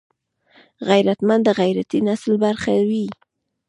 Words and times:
غیرتمند 0.89 1.41
د 1.45 1.49
غیرتي 1.59 1.99
نسل 2.07 2.33
برخه 2.45 2.71
وي 2.89 3.05